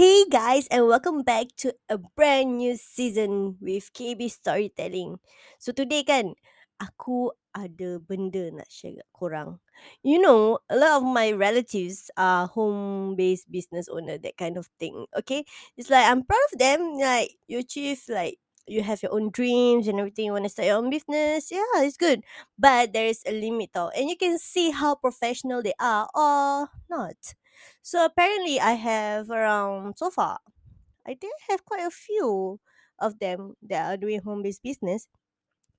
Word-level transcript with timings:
Hey 0.00 0.24
guys, 0.32 0.64
and 0.72 0.88
welcome 0.88 1.20
back 1.20 1.52
to 1.60 1.76
a 1.92 2.00
brand 2.00 2.56
new 2.56 2.80
season 2.80 3.60
with 3.60 3.92
KB 3.92 4.32
Storytelling. 4.32 5.20
So 5.60 5.76
today 5.76 6.08
kan, 6.08 6.40
aku 6.80 7.36
ada 7.52 8.00
benda 8.00 8.48
nak 8.48 8.72
share 8.72 8.96
kat 8.96 9.08
korang. 9.12 9.60
You 10.00 10.16
know, 10.16 10.64
a 10.72 10.80
lot 10.80 10.96
of 10.96 11.04
my 11.04 11.36
relatives 11.36 12.08
are 12.16 12.48
home-based 12.48 13.52
business 13.52 13.92
owner, 13.92 14.16
that 14.24 14.40
kind 14.40 14.56
of 14.56 14.72
thing. 14.80 15.04
Okay, 15.12 15.44
it's 15.76 15.92
like 15.92 16.08
I'm 16.08 16.24
proud 16.24 16.48
of 16.48 16.56
them. 16.56 16.96
Like 16.96 17.36
you 17.44 17.60
achieve, 17.60 18.00
like 18.08 18.40
you 18.64 18.80
have 18.80 19.04
your 19.04 19.12
own 19.12 19.28
dreams 19.28 19.84
and 19.84 20.00
everything. 20.00 20.32
You 20.32 20.32
want 20.32 20.48
to 20.48 20.52
start 20.56 20.72
your 20.72 20.80
own 20.80 20.88
business. 20.88 21.52
Yeah, 21.52 21.84
it's 21.84 22.00
good, 22.00 22.24
but 22.56 22.96
there 22.96 23.04
is 23.04 23.20
a 23.28 23.36
limit 23.36 23.76
though, 23.76 23.92
and 23.92 24.08
you 24.08 24.16
can 24.16 24.40
see 24.40 24.72
how 24.72 24.96
professional 24.96 25.60
they 25.60 25.76
are 25.76 26.08
or 26.16 26.72
not. 26.88 27.20
So 27.82 28.04
apparently, 28.04 28.60
I 28.60 28.72
have 28.76 29.30
around 29.30 29.96
so 29.98 30.10
far. 30.10 30.38
I 31.06 31.16
I 31.16 31.32
have 31.50 31.64
quite 31.64 31.84
a 31.86 31.90
few 31.94 32.60
of 33.00 33.18
them 33.20 33.56
that 33.64 33.88
are 33.90 33.96
doing 33.98 34.20
home 34.22 34.42
based 34.42 34.62
business, 34.62 35.08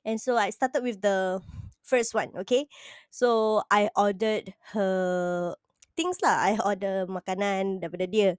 and 0.06 0.22
so 0.22 0.38
I 0.38 0.52
started 0.52 0.84
with 0.84 1.02
the 1.02 1.42
first 1.84 2.14
one. 2.14 2.32
Okay, 2.46 2.68
so 3.12 3.64
I 3.72 3.90
ordered 3.96 4.54
her 4.76 5.56
things 5.98 6.20
lah. 6.24 6.38
I 6.42 6.58
order 6.64 7.06
makanan 7.10 7.82
daripada 7.84 8.08
dia, 8.10 8.32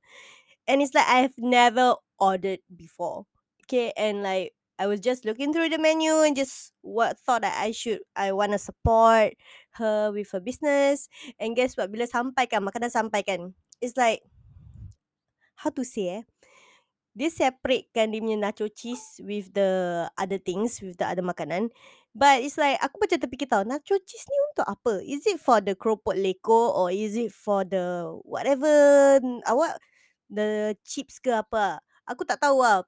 and 0.69 0.83
it's 0.83 0.95
like 0.95 1.09
I've 1.09 1.37
never 1.39 1.97
ordered 2.19 2.61
before. 2.71 3.27
Okay, 3.67 3.93
and 3.97 4.23
like 4.23 4.55
I 4.79 4.87
was 4.87 5.01
just 5.01 5.25
looking 5.25 5.53
through 5.53 5.71
the 5.71 5.79
menu 5.79 6.23
and 6.27 6.35
just 6.37 6.73
what 6.83 7.19
thought 7.19 7.43
that 7.43 7.57
I 7.59 7.71
should 7.73 8.01
I 8.17 8.33
want 8.33 8.53
to 8.53 8.59
support 8.61 9.35
her 9.79 10.13
with 10.13 10.29
her 10.33 10.43
business. 10.43 11.09
And 11.41 11.57
guess 11.57 11.77
what? 11.77 11.89
Bila 11.93 12.05
sampai 12.09 12.49
kan 12.51 12.65
makanan 12.65 12.93
sampai 12.93 13.25
kan, 13.25 13.57
it's 13.81 13.97
like 13.97 14.25
how 15.63 15.71
to 15.71 15.87
say 15.87 16.21
eh? 16.21 16.25
Dia 17.13 17.29
separatekan 17.29 18.09
dia 18.09 18.25
punya 18.25 18.41
nacho 18.41 18.73
cheese 18.73 19.21
with 19.21 19.53
the 19.53 20.05
other 20.17 20.41
things, 20.41 20.81
with 20.81 20.97
the 20.97 21.05
other 21.05 21.21
makanan. 21.21 21.69
But 22.17 22.41
it's 22.41 22.57
like, 22.57 22.81
aku 22.81 23.05
macam 23.05 23.21
terfikir 23.21 23.49
tau, 23.49 23.65
nacho 23.65 24.01
cheese 24.01 24.25
ni 24.29 24.37
untuk 24.53 24.65
apa? 24.65 25.01
Is 25.05 25.25
it 25.29 25.37
for 25.37 25.61
the 25.61 25.77
keropok 25.77 26.17
leko 26.17 26.73
or 26.73 26.89
is 26.89 27.17
it 27.17 27.33
for 27.33 27.69
the 27.69 28.09
whatever, 28.25 29.21
awak, 29.45 29.77
the 30.33 30.73
chips 30.89 31.21
ke 31.21 31.33
apa? 31.37 31.85
Aku 32.09 32.25
tak 32.25 32.41
tahu 32.41 32.65
lah. 32.65 32.85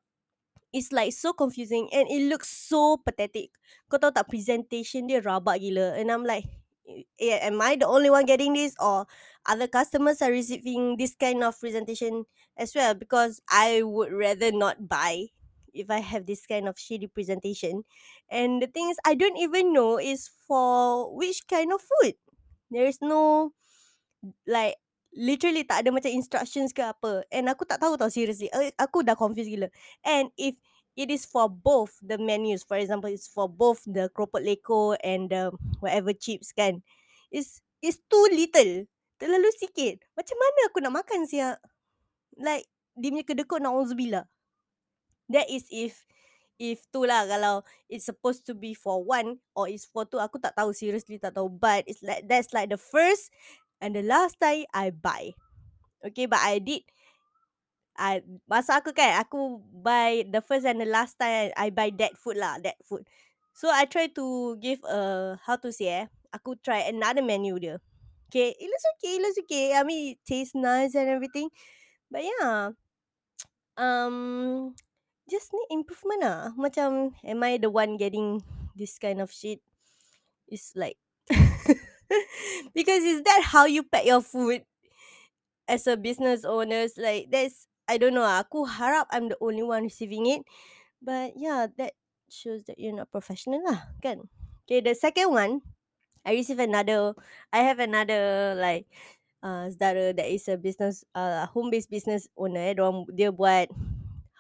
It's 0.72 0.88
like 0.90 1.12
so 1.12 1.36
confusing 1.36 1.92
and 1.92 2.08
it 2.08 2.24
looks 2.26 2.48
so 2.48 2.96
pathetic. 2.98 3.52
Kau 3.92 4.00
tahu 4.00 4.10
tak 4.10 4.26
presentation 4.26 5.04
dia 5.04 5.20
rabak 5.20 5.60
gila. 5.60 6.00
And 6.00 6.08
I'm 6.08 6.24
like, 6.24 6.63
am 7.20 7.60
I 7.60 7.76
the 7.76 7.86
only 7.86 8.10
one 8.10 8.26
getting 8.26 8.54
this 8.54 8.74
or 8.80 9.06
other 9.46 9.66
customers 9.66 10.22
are 10.22 10.30
receiving 10.30 10.96
this 10.96 11.14
kind 11.14 11.42
of 11.42 11.58
presentation 11.58 12.24
as 12.56 12.74
well? 12.74 12.94
Because 12.94 13.40
I 13.50 13.82
would 13.82 14.12
rather 14.12 14.52
not 14.52 14.88
buy 14.88 15.34
if 15.74 15.90
I 15.90 16.00
have 16.00 16.26
this 16.26 16.46
kind 16.46 16.68
of 16.68 16.76
shitty 16.76 17.12
presentation. 17.12 17.84
And 18.30 18.62
the 18.62 18.66
thing 18.66 18.90
is, 18.90 18.98
I 19.04 19.14
don't 19.14 19.36
even 19.36 19.72
know 19.72 19.98
is 19.98 20.30
for 20.46 21.10
which 21.14 21.46
kind 21.50 21.72
of 21.72 21.82
food. 21.82 22.14
There 22.70 22.86
is 22.86 22.98
no 23.02 23.52
like 24.46 24.76
literally 25.14 25.62
tak 25.62 25.84
ada 25.84 25.90
macam 25.94 26.10
instructions 26.10 26.74
ke 26.74 26.82
apa. 26.82 27.26
And 27.30 27.50
aku 27.50 27.66
tak 27.66 27.82
tahu 27.82 27.98
tau 27.98 28.10
seriously. 28.10 28.48
Eh, 28.54 28.74
Aku 28.78 29.02
dah 29.02 29.18
confused 29.18 29.50
gila. 29.50 29.68
And 30.02 30.30
if 30.38 30.56
it 30.94 31.10
is 31.10 31.26
for 31.26 31.50
both 31.50 31.98
the 32.02 32.18
menus, 32.18 32.62
for 32.62 32.78
example, 32.78 33.10
it's 33.10 33.26
for 33.30 33.50
both 33.50 33.82
the 33.86 34.10
keropok 34.14 34.42
leko 34.42 34.94
and 35.02 35.30
the 35.30 35.50
whatever 35.82 36.14
chips 36.14 36.54
kan. 36.54 36.82
It's 37.34 37.58
it's 37.82 37.98
too 38.06 38.30
little. 38.30 38.86
Terlalu 39.18 39.50
sikit. 39.58 40.06
Macam 40.14 40.36
mana 40.38 40.60
aku 40.70 40.78
nak 40.78 40.94
makan 41.02 41.26
siap? 41.26 41.58
Like, 42.38 42.70
dia 42.94 43.10
punya 43.10 43.26
kedekut 43.26 43.58
na'udzubillah. 43.58 44.30
That 45.26 45.50
is 45.50 45.66
if 45.74 46.06
if 46.62 46.86
tu 46.94 47.02
lah 47.02 47.26
kalau 47.26 47.66
it's 47.90 48.06
supposed 48.06 48.46
to 48.46 48.54
be 48.54 48.78
for 48.78 49.02
one 49.02 49.42
or 49.58 49.66
it's 49.66 49.90
for 49.90 50.06
two 50.06 50.22
aku 50.22 50.38
tak 50.38 50.54
tahu 50.54 50.70
seriously 50.70 51.18
tak 51.18 51.34
tahu 51.34 51.50
but 51.50 51.82
it's 51.90 51.98
like 52.06 52.22
that's 52.30 52.54
like 52.54 52.70
the 52.70 52.78
first 52.78 53.34
and 53.82 53.98
the 53.98 54.04
last 54.06 54.38
time 54.38 54.62
I 54.70 54.94
buy. 54.94 55.34
Okay, 56.04 56.30
but 56.30 56.38
I 56.38 56.62
did 56.62 56.86
I 57.94 58.22
masa 58.50 58.82
aku 58.82 58.90
kan 58.90 59.22
aku 59.22 59.62
buy 59.70 60.26
the 60.26 60.42
first 60.42 60.66
and 60.66 60.82
the 60.82 60.90
last 60.90 61.18
time 61.18 61.50
I 61.54 61.70
buy 61.70 61.90
that 61.98 62.14
food 62.18 62.38
lah, 62.38 62.58
that 62.62 62.78
food. 62.82 63.06
So 63.54 63.70
I 63.70 63.86
try 63.86 64.10
to 64.18 64.58
give 64.58 64.82
a 64.86 65.34
how 65.46 65.58
to 65.62 65.70
say 65.70 66.02
eh, 66.02 66.06
aku 66.34 66.58
try 66.58 66.90
another 66.90 67.22
menu 67.22 67.54
dia. 67.62 67.78
Okay, 68.28 68.50
it 68.50 68.66
looks 68.66 68.86
okay, 68.98 69.12
it 69.14 69.22
looks 69.22 69.38
okay. 69.46 69.66
I 69.78 69.86
mean, 69.86 70.18
it 70.18 70.20
tastes 70.26 70.58
nice 70.58 70.98
and 70.98 71.06
everything. 71.06 71.54
But 72.10 72.26
yeah, 72.26 72.74
um, 73.78 74.74
just 75.30 75.54
need 75.54 75.70
improvement 75.70 76.26
lah. 76.26 76.50
Macam, 76.58 77.14
am 77.22 77.40
I 77.46 77.62
the 77.62 77.70
one 77.70 77.94
getting 77.94 78.42
this 78.74 78.98
kind 78.98 79.22
of 79.22 79.30
shit? 79.30 79.62
It's 80.50 80.74
like, 80.74 80.98
because 82.76 83.02
is 83.06 83.22
that 83.22 83.54
how 83.54 83.70
you 83.70 83.86
pack 83.86 84.02
your 84.02 84.20
food 84.20 84.66
as 85.70 85.86
a 85.86 85.94
business 85.94 86.42
owners? 86.44 86.98
Like, 86.98 87.30
that's, 87.30 87.70
I 87.86 87.96
don't 87.96 88.18
know. 88.18 88.26
Aku 88.26 88.66
harap 88.66 89.06
I'm 89.14 89.30
the 89.30 89.38
only 89.38 89.62
one 89.62 89.86
receiving 89.86 90.26
it. 90.26 90.42
But 90.98 91.36
yeah, 91.36 91.68
that 91.78 91.94
shows 92.26 92.64
that 92.66 92.82
you're 92.82 92.96
not 92.96 93.12
professional 93.12 93.62
lah, 93.62 93.94
kan? 94.02 94.26
Okay, 94.64 94.80
the 94.80 94.96
second 94.96 95.30
one, 95.30 95.60
I 96.24 96.32
receive 96.32 96.58
another, 96.58 97.14
I 97.52 97.60
have 97.68 97.78
another 97.78 98.56
like, 98.56 98.88
uh, 99.44 99.68
saudara 99.68 100.16
that 100.16 100.26
is 100.26 100.48
a 100.48 100.56
business, 100.56 101.04
uh, 101.14 101.46
home-based 101.52 101.90
business 101.92 102.28
owner. 102.36 102.72
Eh. 102.72 102.74
Diorang, 102.74 103.04
dia 103.12 103.28
buat, 103.28 103.68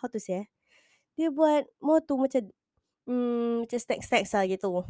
how 0.00 0.08
to 0.08 0.18
say 0.18 0.44
eh? 0.44 0.46
Dia 1.20 1.28
buat 1.30 1.68
more 1.84 2.00
tu 2.00 2.16
macam, 2.16 2.48
mm, 3.06 3.68
macam 3.68 3.78
snacks-snacks 3.78 4.32
lah 4.34 4.48
gitu. 4.48 4.82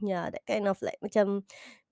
Yeah, 0.00 0.30
that 0.30 0.46
kind 0.46 0.70
of 0.70 0.78
like, 0.80 1.02
macam 1.02 1.44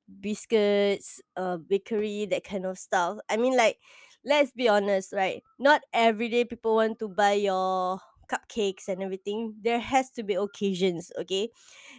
biscuits, 0.09 1.21
uh, 1.37 1.59
bakery, 1.59 2.25
that 2.31 2.47
kind 2.47 2.65
of 2.65 2.79
stuff. 2.79 3.19
I 3.29 3.37
mean 3.37 3.59
like, 3.59 3.77
let's 4.25 4.53
be 4.55 4.69
honest, 4.69 5.13
right? 5.13 5.43
Not 5.59 5.83
everyday 5.93 6.47
people 6.47 6.77
want 6.81 6.99
to 7.05 7.09
buy 7.11 7.37
your 7.43 8.01
cupcakes 8.29 8.89
and 8.89 9.03
everything. 9.03 9.57
There 9.61 9.81
has 9.81 10.11
to 10.17 10.23
be 10.23 10.35
occasions, 10.35 11.13
okay? 11.21 11.51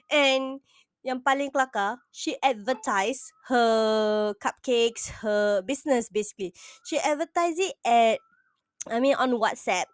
And 0.09 0.61
yang 1.09 1.25
paling 1.25 1.49
kelakar, 1.49 1.97
she 2.13 2.37
advertised 2.45 3.33
her 3.49 4.31
cupcakes, 4.37 5.09
her 5.25 5.65
business 5.65 6.13
basically. 6.13 6.53
She 6.85 7.01
advertised 7.01 7.57
it 7.57 7.73
at, 7.81 8.21
I 8.85 9.01
mean, 9.01 9.17
on 9.17 9.41
WhatsApp. 9.41 9.89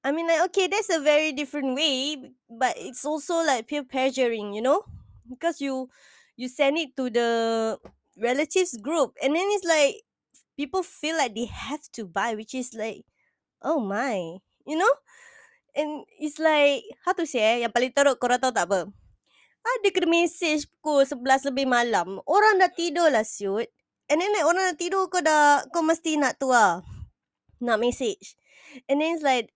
I 0.00 0.12
mean, 0.14 0.24
like, 0.30 0.40
okay, 0.48 0.66
that's 0.70 0.88
a 0.88 1.02
very 1.02 1.32
different 1.36 1.76
way, 1.76 2.16
but 2.48 2.72
it's 2.80 3.04
also 3.04 3.44
like 3.44 3.68
peer 3.68 3.84
pressuring, 3.84 4.54
you 4.56 4.62
know, 4.62 4.86
because 5.28 5.60
you 5.60 5.92
you 6.40 6.48
send 6.48 6.80
it 6.80 6.96
to 6.96 7.12
the 7.12 7.30
relatives 8.16 8.80
group, 8.80 9.12
and 9.20 9.36
then 9.36 9.44
it's 9.52 9.68
like 9.68 10.00
people 10.56 10.80
feel 10.80 11.20
like 11.20 11.36
they 11.36 11.44
have 11.52 11.84
to 11.92 12.08
buy, 12.08 12.32
which 12.32 12.56
is 12.56 12.72
like, 12.72 13.04
oh 13.60 13.76
my, 13.76 14.40
you 14.64 14.76
know, 14.80 14.94
and 15.76 16.08
it's 16.16 16.40
like 16.40 16.84
how 17.04 17.12
to 17.12 17.28
say, 17.28 17.40
eh, 17.40 17.56
yang 17.68 17.72
paling 17.72 17.92
teruk 17.92 18.16
korang 18.16 18.40
tahu 18.40 18.56
tak 18.56 18.72
apa? 18.72 18.88
Ada 19.60 19.88
kena 19.92 20.08
message 20.08 20.64
pukul 20.80 21.04
11 21.04 21.52
lebih 21.52 21.66
malam. 21.68 22.18
Orang 22.24 22.58
dah 22.58 22.72
tidur 22.72 23.12
lah 23.12 23.24
siut. 23.24 23.68
And 24.10 24.18
then 24.18 24.32
like 24.34 24.48
orang 24.48 24.74
dah 24.74 24.78
tidur 24.78 25.06
kau 25.06 25.22
dah 25.22 25.62
kau 25.70 25.84
mesti 25.84 26.18
nak 26.18 26.40
tu 26.40 26.50
lah. 26.50 26.82
Nak 27.62 27.78
message. 27.78 28.34
And 28.88 28.98
then 28.98 29.20
it's 29.20 29.24
like 29.24 29.52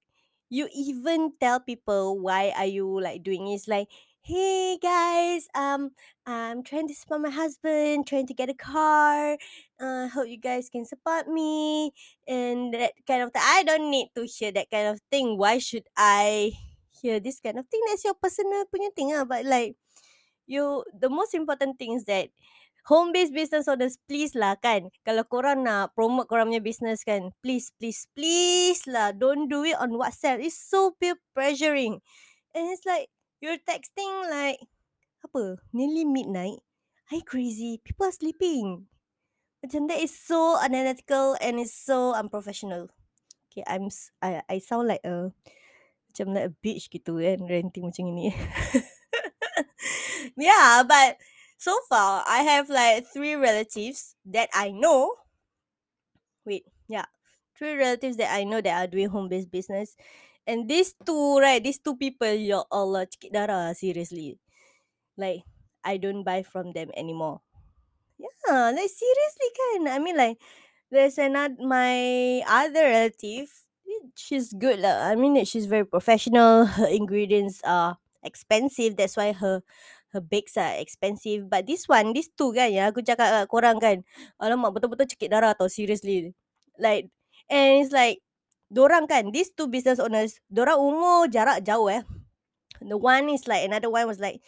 you 0.53 0.69
even 0.71 1.35
tell 1.41 1.59
people 1.59 2.21
why 2.21 2.53
are 2.55 2.69
you 2.69 2.87
like 3.01 3.25
doing 3.27 3.49
it. 3.49 3.59
It's 3.59 3.67
like, 3.67 3.89
hey 4.25 4.79
guys, 4.81 5.49
um, 5.53 5.93
I'm 6.25 6.63
trying 6.63 6.89
to 6.89 6.95
support 6.95 7.21
my 7.21 7.35
husband, 7.35 8.07
trying 8.07 8.27
to 8.29 8.35
get 8.35 8.49
a 8.49 8.57
car. 8.57 9.37
Uh, 9.81 10.09
hope 10.09 10.29
you 10.29 10.41
guys 10.41 10.71
can 10.71 10.85
support 10.85 11.29
me 11.29 11.93
and 12.29 12.73
that 12.73 12.93
kind 13.07 13.23
of 13.23 13.33
thing. 13.33 13.43
I 13.45 13.65
don't 13.65 13.91
need 13.91 14.09
to 14.17 14.25
hear 14.25 14.53
that 14.53 14.71
kind 14.71 14.89
of 14.89 15.01
thing. 15.11 15.37
Why 15.37 15.59
should 15.59 15.85
I 15.97 16.53
hear 16.89 17.21
this 17.21 17.41
kind 17.41 17.59
of 17.59 17.67
thing? 17.69 17.83
That's 17.89 18.05
your 18.05 18.15
personal 18.15 18.65
punya 18.71 18.95
thing 18.97 19.13
ah. 19.13 19.29
But 19.29 19.45
like, 19.45 19.77
you 20.47 20.85
the 20.93 21.09
most 21.09 21.35
important 21.35 21.79
thing 21.79 21.97
is 21.97 22.05
that 22.05 22.29
home 22.85 23.13
based 23.13 23.33
business 23.33 23.69
owners 23.69 23.97
please 24.05 24.37
lah 24.37 24.57
kan. 24.61 24.93
Kalau 25.03 25.25
korang 25.25 25.65
nak 25.65 25.97
promote 25.97 26.29
korang 26.29 26.53
punya 26.53 26.61
business 26.61 27.01
kan 27.03 27.33
please 27.41 27.73
please 27.81 28.05
please 28.13 28.85
lah. 28.85 29.13
Don't 29.17 29.49
do 29.49 29.65
it 29.65 29.77
on 29.81 29.97
WhatsApp. 29.97 30.45
It's 30.45 30.57
so 30.57 30.93
peer 31.01 31.17
pressuring. 31.33 32.05
And 32.53 32.65
it's 32.71 32.85
like 32.85 33.09
you're 33.41 33.61
texting 33.65 34.29
like 34.29 34.61
apa? 35.25 35.61
Nearly 35.73 36.05
midnight. 36.05 36.61
Are 37.13 37.21
you 37.21 37.27
crazy? 37.27 37.81
People 37.85 38.09
are 38.09 38.17
sleeping. 38.17 38.89
Macam 39.65 39.89
that 39.89 40.01
is 40.01 40.13
so 40.13 40.61
unethical 40.61 41.41
and 41.41 41.57
it's 41.57 41.73
so 41.73 42.13
unprofessional. 42.13 42.93
Okay 43.49 43.65
I'm 43.65 43.89
I 44.21 44.45
I 44.45 44.57
sound 44.61 44.93
like 44.93 45.05
a 45.09 45.33
macam 46.13 46.37
like 46.37 46.47
a 46.47 46.55
bitch 46.63 46.93
gitu 46.93 47.19
kan 47.19 47.43
ranting 47.49 47.91
macam 47.91 48.07
ini 48.13 48.31
yeah, 50.37 50.83
but 50.87 51.19
so 51.59 51.77
far 51.89 52.25
I 52.27 52.43
have 52.43 52.69
like 52.69 53.07
three 53.07 53.35
relatives 53.35 54.17
that 54.27 54.49
I 54.53 54.71
know. 54.71 55.15
Wait, 56.45 56.65
yeah, 56.89 57.07
three 57.57 57.77
relatives 57.77 58.17
that 58.19 58.35
I 58.35 58.45
know 58.45 58.61
that 58.61 58.77
are 58.77 58.91
doing 58.91 59.09
home 59.09 59.29
based 59.29 59.51
business. 59.51 59.97
And 60.47 60.69
these 60.69 60.95
two, 61.07 61.39
right, 61.41 61.63
these 61.63 61.79
two 61.81 61.97
people, 61.97 62.33
ya 62.37 62.65
Allah, 62.71 63.09
cekik 63.09 63.33
darah, 63.33 63.73
seriously. 63.73 64.37
Like, 65.17 65.45
I 65.85 65.97
don't 65.97 66.25
buy 66.25 66.43
from 66.45 66.73
them 66.73 66.91
anymore. 66.97 67.41
Yeah, 68.19 68.71
like 68.71 68.93
seriously 68.93 69.51
kan. 69.57 69.89
I 69.89 69.99
mean 69.99 70.17
like, 70.17 70.39
there's 70.91 71.19
another, 71.19 71.57
my 71.61 72.43
other 72.47 72.85
relative, 72.93 73.49
she's 74.15 74.53
good 74.53 74.81
lah. 74.81 75.09
I 75.09 75.17
mean 75.17 75.45
she's 75.45 75.67
very 75.67 75.85
professional. 75.87 76.67
Her 76.67 76.87
ingredients 76.89 77.61
are 77.65 77.99
expensive. 78.23 78.97
That's 78.97 79.17
why 79.17 79.33
her 79.33 79.63
her 80.15 80.23
bakes 80.25 80.57
are 80.57 80.79
expensive. 80.79 81.51
But 81.51 81.67
this 81.67 81.87
one, 81.91 82.15
these 82.15 82.31
two 82.33 82.55
kan, 82.55 82.71
yang 82.73 82.91
aku 82.95 83.03
cakap 83.03 83.45
kat 83.45 83.47
korang 83.51 83.79
kan. 83.83 84.07
Alamak, 84.41 84.73
betul-betul 84.79 85.11
cekik 85.11 85.31
darah 85.35 85.53
tau, 85.59 85.69
seriously. 85.69 86.33
Like, 86.79 87.11
and 87.51 87.83
it's 87.85 87.93
like, 87.93 88.23
dorang 88.73 89.07
kan, 89.11 89.31
these 89.35 89.51
two 89.53 89.67
business 89.69 89.99
owners, 90.01 90.39
dorang 90.49 90.79
umur 90.81 91.27
jarak 91.31 91.63
jauh 91.67 91.91
eh. 91.91 92.03
The 92.81 92.97
one 92.99 93.29
is 93.31 93.47
like, 93.49 93.65
another 93.65 93.91
one 93.91 94.07
was 94.07 94.21
like 94.21 94.43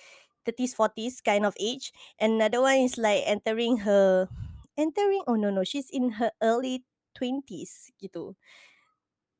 30s, 0.46 0.74
40s 0.74 1.20
kind 1.20 1.46
of 1.46 1.54
age. 1.60 1.92
And 2.18 2.38
another 2.38 2.62
one 2.62 2.78
is 2.86 2.98
like 2.98 3.24
entering 3.26 3.78
her, 3.88 4.28
entering, 4.76 5.22
oh 5.26 5.34
no, 5.36 5.50
no, 5.50 5.64
she's 5.64 5.90
in 5.90 6.18
her 6.22 6.30
early 6.42 6.84
20s 7.16 7.90
gitu. 8.02 8.36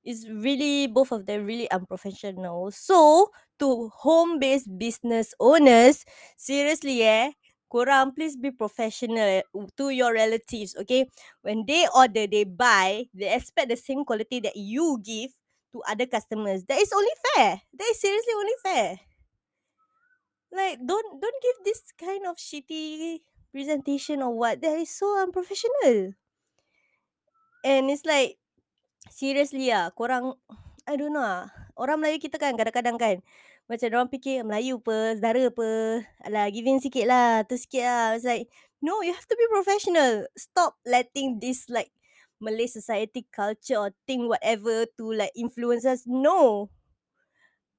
It's 0.06 0.22
really, 0.30 0.86
both 0.86 1.10
of 1.10 1.26
them 1.26 1.44
really 1.46 1.66
unprofessional. 1.70 2.70
So, 2.70 3.30
to 3.58 3.90
home-based 4.06 4.70
business 4.78 5.34
owners, 5.42 6.06
seriously 6.38 7.02
eh, 7.02 7.34
korang 7.66 8.14
please 8.14 8.38
be 8.38 8.54
professional 8.54 9.42
to 9.76 9.84
your 9.90 10.14
relatives, 10.14 10.76
okay? 10.78 11.10
When 11.42 11.66
they 11.66 11.90
order, 11.90 12.30
they 12.30 12.44
buy, 12.46 13.10
they 13.10 13.34
expect 13.34 13.68
the 13.68 13.76
same 13.80 14.04
quality 14.06 14.38
that 14.46 14.54
you 14.56 15.02
give 15.02 15.34
to 15.74 15.82
other 15.90 16.06
customers. 16.06 16.62
That 16.70 16.78
is 16.78 16.92
only 16.94 17.14
fair. 17.34 17.60
That 17.74 17.88
is 17.90 17.98
seriously 18.00 18.34
only 18.38 18.56
fair. 18.62 18.90
Like, 20.50 20.80
don't 20.84 21.20
don't 21.22 21.40
give 21.42 21.58
this 21.64 21.92
kind 21.92 22.26
of 22.26 22.36
shitty 22.36 23.20
presentation 23.52 24.22
or 24.22 24.34
what. 24.34 24.60
That 24.60 24.76
is 24.78 24.90
so 24.90 25.22
unprofessional. 25.22 26.14
And 27.64 27.90
it's 27.90 28.04
like, 28.04 28.38
seriously 29.10 29.72
ah, 29.72 29.90
korang, 29.94 30.34
I 30.86 30.94
don't 30.98 31.12
know 31.12 31.24
ah. 31.24 31.50
Orang 31.76 32.00
Melayu 32.00 32.22
kita 32.22 32.40
kan 32.40 32.56
kadang-kadang 32.56 32.96
kan, 32.96 33.16
macam 33.66 33.86
orang 33.92 34.08
fikir 34.08 34.46
Melayu 34.46 34.78
apa, 34.80 35.18
saudara 35.18 35.42
apa, 35.50 35.68
alah 36.22 36.46
give 36.48 36.64
in 36.64 36.78
sikit 36.78 37.04
lah, 37.04 37.42
tu 37.44 37.58
sikit 37.58 37.84
lah. 37.84 38.06
It's 38.16 38.24
like, 38.24 38.46
no, 38.78 39.02
you 39.02 39.12
have 39.12 39.26
to 39.26 39.36
be 39.36 39.46
professional. 39.50 40.24
Stop 40.38 40.78
letting 40.86 41.42
this 41.42 41.66
like 41.66 41.90
Malay 42.38 42.68
society 42.68 43.26
culture 43.32 43.80
or 43.80 43.90
thing 44.06 44.28
whatever 44.28 44.86
to 44.96 45.04
like 45.12 45.32
influence 45.34 45.84
us. 45.84 46.04
No. 46.06 46.70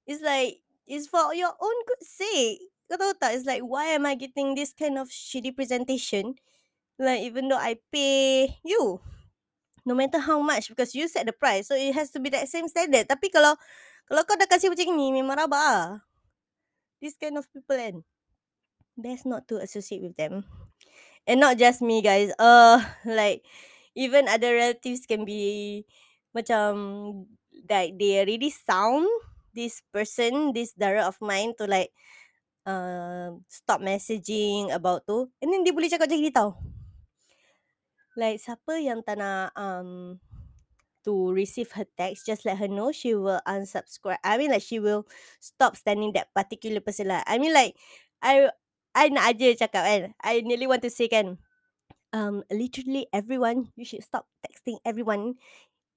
It's 0.06 0.21
like, 0.21 0.59
it's 0.88 1.07
for 1.07 1.33
your 1.33 1.53
own 1.56 1.77
good 1.88 2.03
sake. 2.03 2.68
Kau 2.88 2.95
tahu 2.95 3.13
tak? 3.19 3.35
It's 3.35 3.44
like, 3.44 3.63
why 3.63 3.91
am 3.91 4.07
I 4.07 4.15
getting 4.15 4.56
this 4.56 4.71
kind 4.71 4.95
of 4.95 5.12
shitty 5.12 5.51
presentation? 5.51 6.39
Like, 6.95 7.21
even 7.27 7.51
though 7.51 7.59
I 7.59 7.77
pay 7.91 8.57
you. 8.63 9.03
No 9.87 9.95
matter 9.95 10.19
how 10.19 10.43
much 10.43 10.67
because 10.67 10.91
you 10.91 11.07
set 11.07 11.23
the 11.23 11.31
price. 11.31 11.71
So, 11.71 11.79
it 11.79 11.95
has 11.95 12.11
to 12.11 12.19
be 12.19 12.27
that 12.35 12.51
same 12.51 12.67
standard. 12.67 13.07
Tapi 13.07 13.31
kalau 13.31 13.55
kalau 14.07 14.27
kau 14.27 14.35
dah 14.35 14.47
kasih 14.47 14.67
macam 14.67 14.99
ni, 14.99 15.15
memang 15.15 15.39
rabak 15.39 15.63
lah. 15.63 16.03
This 16.99 17.15
kind 17.15 17.39
of 17.39 17.47
people 17.55 17.79
kan. 17.79 17.95
Best 18.99 19.23
not 19.23 19.47
to 19.47 19.63
associate 19.63 20.03
with 20.03 20.19
them. 20.19 20.43
And 21.23 21.39
not 21.39 21.55
just 21.55 21.79
me 21.79 22.03
guys. 22.03 22.35
Uh, 22.39 22.83
like, 23.07 23.47
even 23.95 24.27
other 24.27 24.55
relatives 24.55 25.07
can 25.07 25.23
be 25.23 25.83
macam 26.35 26.71
like 27.65 27.97
they 27.97 28.21
already 28.21 28.53
sound 28.53 29.07
this 29.57 29.81
person, 29.89 30.53
this 30.53 30.77
dara 30.77 31.09
of 31.09 31.17
mine 31.17 31.57
to 31.57 31.65
like 31.65 31.89
uh, 32.67 33.33
stop 33.49 33.81
messaging 33.81 34.69
about 34.69 35.03
tu. 35.07 35.27
And 35.41 35.49
then 35.49 35.65
dia 35.65 35.73
boleh 35.73 35.89
cakap 35.89 36.11
macam 36.11 36.21
ni 36.21 36.31
tau. 36.31 36.55
Like 38.17 38.41
siapa 38.41 38.81
yang 38.81 39.05
tak 39.05 39.21
nak 39.21 39.53
um, 39.53 40.17
to 41.05 41.31
receive 41.31 41.69
her 41.77 41.85
text, 41.95 42.25
just 42.25 42.43
let 42.43 42.57
her 42.57 42.67
know 42.67 42.89
she 42.89 43.13
will 43.13 43.39
unsubscribe. 43.45 44.19
I 44.25 44.41
mean 44.41 44.49
like 44.51 44.65
she 44.65 44.81
will 44.81 45.05
stop 45.37 45.77
standing 45.77 46.11
that 46.17 46.33
particular 46.33 46.81
person 46.81 47.13
lah. 47.13 47.21
I 47.29 47.37
mean 47.37 47.53
like 47.53 47.77
I 48.19 48.49
I 48.97 49.13
nak 49.13 49.37
aja 49.37 49.53
cakap 49.53 49.83
kan. 49.85 50.01
I 50.19 50.41
nearly 50.41 50.65
want 50.65 50.81
to 50.81 50.91
say 50.91 51.07
kan. 51.07 51.37
Um, 52.09 52.41
literally 52.49 53.05
everyone, 53.13 53.69
you 53.77 53.85
should 53.85 54.01
stop 54.01 54.25
texting 54.41 54.81
everyone. 54.81 55.37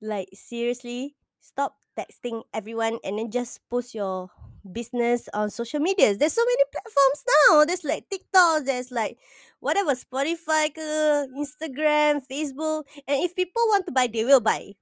Like 0.05 0.29
seriously, 0.37 1.17
stop 1.41 1.77
texting 1.99 2.45
everyone 2.55 2.99
and 3.05 3.19
then 3.19 3.31
just 3.31 3.61
post 3.69 3.95
your 3.95 4.31
business 4.65 5.29
on 5.33 5.51
social 5.51 5.81
medias. 5.81 6.19
There's 6.19 6.37
so 6.37 6.45
many 6.45 6.65
platforms 6.71 7.21
now. 7.27 7.65
There's 7.65 7.85
like 7.85 8.09
TikTok, 8.09 8.65
there's 8.65 8.93
like 8.93 9.19
whatever, 9.59 9.93
Spotify 9.97 10.71
ke, 10.71 11.29
Instagram, 11.33 12.23
Facebook. 12.25 12.85
And 13.09 13.25
if 13.25 13.35
people 13.35 13.63
want 13.69 13.87
to 13.87 13.93
buy, 13.93 14.07
they 14.07 14.25
will 14.25 14.41
buy. 14.41 14.77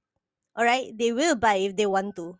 Alright? 0.57 0.97
They 0.97 1.11
will 1.11 1.35
buy 1.35 1.55
if 1.63 1.75
they 1.75 1.87
want 1.87 2.15
to. 2.17 2.35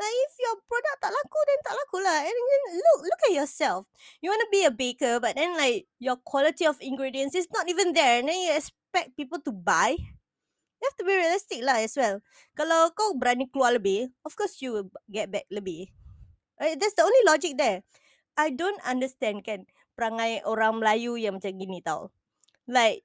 But 0.00 0.08
if 0.08 0.32
your 0.40 0.56
product 0.64 0.98
tak 1.04 1.12
laku, 1.12 1.38
then 1.44 1.60
tak 1.60 1.74
laku 1.76 1.96
lah. 2.00 2.18
And 2.24 2.32
then 2.32 2.62
look, 2.80 3.00
look 3.04 3.22
at 3.28 3.36
yourself. 3.36 3.84
You 4.24 4.32
want 4.32 4.40
to 4.40 4.48
be 4.48 4.64
a 4.64 4.72
baker, 4.72 5.20
but 5.20 5.36
then 5.36 5.52
like 5.60 5.84
your 6.00 6.16
quality 6.16 6.64
of 6.64 6.80
ingredients 6.80 7.36
is 7.36 7.52
not 7.52 7.68
even 7.68 7.92
there. 7.92 8.16
And 8.16 8.32
then 8.32 8.40
you 8.40 8.56
expect 8.56 9.12
people 9.18 9.44
to 9.44 9.52
buy. 9.52 10.00
You 10.80 10.88
have 10.88 10.96
to 10.96 11.04
be 11.04 11.12
realistic 11.12 11.60
lah 11.60 11.84
as 11.84 11.92
well. 11.92 12.24
Kalau 12.56 12.88
kau 12.96 13.12
berani 13.12 13.44
keluar 13.52 13.76
lebih, 13.76 14.08
of 14.24 14.32
course 14.32 14.64
you 14.64 14.72
will 14.72 14.88
get 15.12 15.28
back 15.28 15.44
lebih. 15.52 15.92
Right? 16.56 16.80
That's 16.80 16.96
the 16.96 17.04
only 17.04 17.22
logic 17.28 17.60
there. 17.60 17.84
I 18.40 18.48
don't 18.48 18.80
understand 18.88 19.44
kan 19.44 19.68
perangai 19.92 20.40
orang 20.48 20.80
Melayu 20.80 21.20
yang 21.20 21.36
macam 21.36 21.52
gini 21.52 21.84
tau. 21.84 22.08
Like, 22.64 23.04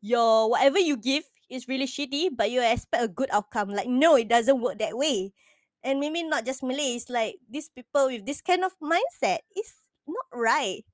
your 0.00 0.48
whatever 0.48 0.80
you 0.80 0.96
give 0.96 1.28
is 1.52 1.68
really 1.68 1.84
shitty, 1.84 2.32
but 2.32 2.48
you 2.48 2.64
expect 2.64 3.04
a 3.04 3.12
good 3.12 3.28
outcome. 3.28 3.76
Like, 3.76 3.88
no, 3.92 4.16
it 4.16 4.32
doesn't 4.32 4.56
work 4.56 4.80
that 4.80 4.96
way. 4.96 5.36
And 5.84 6.00
maybe 6.00 6.24
not 6.24 6.48
just 6.48 6.64
Malays, 6.64 7.08
like 7.08 7.40
these 7.44 7.68
people 7.68 8.08
with 8.08 8.24
this 8.24 8.40
kind 8.40 8.64
of 8.64 8.72
mindset 8.80 9.44
is 9.52 9.76
not 10.08 10.28
right. 10.32 10.84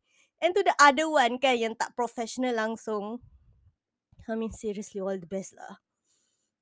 And 0.43 0.55
to 0.55 0.63
the 0.63 0.75
other 0.79 1.11
one 1.11 1.39
kan 1.39 1.59
yang 1.59 1.75
tak 1.75 1.95
professional 1.95 2.55
langsung, 2.55 3.23
I 4.27 4.35
mean 4.35 4.51
seriously 4.51 4.99
all 5.03 5.19
the 5.19 5.27
best 5.27 5.55
lah. 5.55 5.86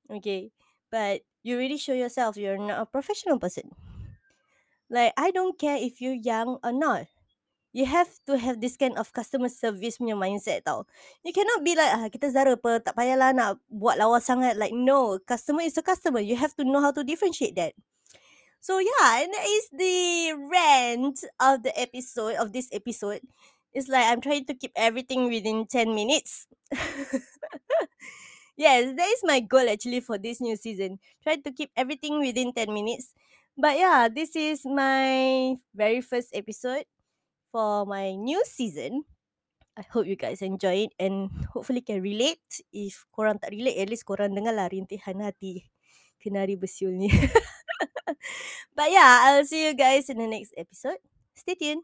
Okay, 0.09 0.51
but 0.91 1.21
you 1.43 1.57
really 1.57 1.77
show 1.77 1.93
yourself 1.93 2.37
you're 2.37 2.57
not 2.57 2.81
a 2.81 2.85
professional 2.85 3.39
person. 3.39 3.71
Like 4.89 5.13
I 5.17 5.31
don't 5.31 5.57
care 5.57 5.77
if 5.77 6.01
you're 6.01 6.17
young 6.17 6.57
or 6.63 6.71
not. 6.71 7.07
You 7.75 7.85
have 7.85 8.07
to 8.27 8.37
have 8.39 8.61
this 8.61 8.77
kind 8.77 8.95
of 8.97 9.11
customer 9.11 9.49
service 9.51 9.99
punya 9.99 10.15
mindset 10.15 10.63
tau. 10.63 10.87
You 11.27 11.35
cannot 11.35 11.59
be 11.59 11.75
like, 11.75 11.91
ah, 11.91 12.07
kita 12.07 12.31
Zara 12.31 12.55
apa, 12.55 12.79
tak 12.79 12.95
payahlah 12.95 13.35
nak 13.35 13.59
buat 13.67 13.99
lawa 13.99 14.23
sangat. 14.23 14.55
Like, 14.55 14.71
no, 14.71 15.19
customer 15.27 15.67
is 15.67 15.75
a 15.75 15.83
customer. 15.83 16.23
You 16.23 16.39
have 16.39 16.55
to 16.55 16.63
know 16.63 16.79
how 16.79 16.95
to 16.95 17.03
differentiate 17.03 17.59
that. 17.59 17.75
So 18.63 18.79
yeah, 18.81 19.23
and 19.23 19.29
that 19.33 19.47
is 19.47 19.65
the 19.75 19.97
rant 20.49 21.19
of 21.37 21.63
the 21.63 21.75
episode, 21.75 22.39
of 22.41 22.55
this 22.55 22.71
episode. 22.73 23.21
It's 23.75 23.91
like 23.91 24.07
I'm 24.07 24.21
trying 24.23 24.47
to 24.49 24.55
keep 24.55 24.71
everything 24.75 25.27
within 25.29 25.67
10 25.67 25.93
minutes. 25.93 26.47
yes, 28.57 28.95
that 28.95 29.09
is 29.11 29.21
my 29.23 29.39
goal 29.39 29.67
actually 29.69 30.01
for 30.01 30.17
this 30.17 30.41
new 30.41 30.55
season. 30.55 30.99
Try 31.23 31.37
to 31.37 31.51
keep 31.51 31.71
everything 31.75 32.19
within 32.19 32.51
10 32.51 32.73
minutes. 32.73 33.13
But 33.55 33.79
yeah, 33.79 34.07
this 34.11 34.35
is 34.35 34.67
my 34.67 35.55
very 35.71 36.01
first 36.01 36.35
episode 36.35 36.83
for 37.51 37.85
my 37.85 38.15
new 38.15 38.43
season. 38.43 39.07
I 39.75 39.83
hope 39.91 40.07
you 40.07 40.15
guys 40.15 40.41
enjoy 40.41 40.87
it 40.87 40.93
and 40.99 41.31
hopefully 41.51 41.83
can 41.83 41.99
relate. 41.99 42.43
If 42.71 43.07
korang 43.11 43.39
tak 43.39 43.51
relate, 43.51 43.79
at 43.79 43.91
least 43.91 44.07
korang 44.07 44.35
dengar 44.35 44.55
lah 44.55 44.71
rintihan 44.71 45.19
hati 45.19 45.67
kenari 46.19 46.55
bersiul 46.55 46.95
ni. 46.95 47.11
But 48.75 48.91
yeah, 48.91 49.23
I'll 49.31 49.47
see 49.47 49.67
you 49.67 49.73
guys 49.75 50.11
in 50.11 50.19
the 50.19 50.27
next 50.27 50.51
episode. 50.55 50.99
Stay 51.35 51.55
tuned. 51.55 51.83